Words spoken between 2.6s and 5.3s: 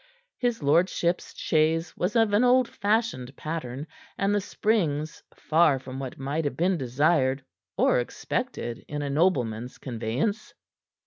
fashioned pattern, and the springs